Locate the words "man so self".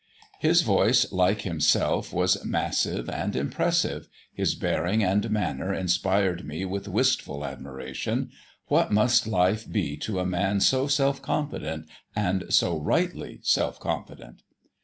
10.25-11.21